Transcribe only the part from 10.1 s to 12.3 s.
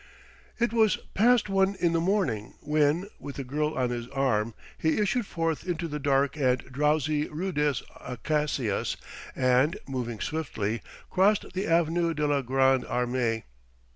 swiftly, crossed the avenue de